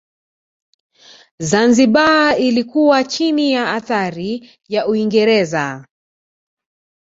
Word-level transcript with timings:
Zanzibar 1.39 2.39
ilikuwa 2.41 3.03
chini 3.03 3.51
ya 3.51 3.73
athari 3.73 4.49
ya 4.69 4.87
Uingereza 4.87 5.85